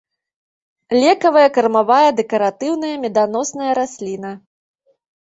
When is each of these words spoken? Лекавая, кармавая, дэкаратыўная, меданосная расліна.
Лекавая, 1.01 1.49
кармавая, 1.59 2.09
дэкаратыўная, 2.23 2.95
меданосная 3.07 3.71
расліна. 3.83 4.37